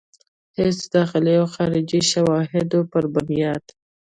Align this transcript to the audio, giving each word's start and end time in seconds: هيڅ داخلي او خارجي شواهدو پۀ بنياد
هيڅ 0.57 0.79
داخلي 0.95 1.33
او 1.41 1.47
خارجي 1.55 1.99
شواهدو 2.11 2.79
پۀ 2.91 2.99
بنياد 3.13 3.63